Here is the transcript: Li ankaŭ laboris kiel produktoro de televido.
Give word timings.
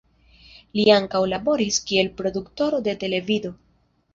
Li 0.77 0.85
ankaŭ 0.95 1.21
laboris 1.33 1.79
kiel 1.91 2.11
produktoro 2.23 2.83
de 2.89 2.99
televido. 3.05 3.57